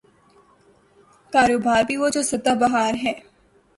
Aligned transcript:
کاروبار 1.33 1.83
بھی 1.87 1.97
وہ 1.97 2.09
جو 2.09 2.21
صدا 2.21 2.53
بہار 2.53 2.93
ہے۔ 3.03 3.13